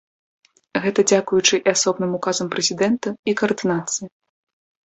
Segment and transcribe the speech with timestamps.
[0.85, 4.07] Гэта дзякуючы і асобным указам прэзідэнта, і каардынацыі.